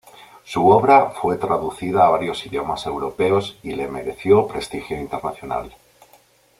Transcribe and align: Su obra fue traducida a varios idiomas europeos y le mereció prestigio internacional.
Su 0.43 0.67
obra 0.71 1.11
fue 1.11 1.37
traducida 1.37 2.03
a 2.03 2.09
varios 2.09 2.43
idiomas 2.47 2.87
europeos 2.87 3.59
y 3.61 3.73
le 3.73 3.87
mereció 3.87 4.47
prestigio 4.47 4.97
internacional. 4.99 5.71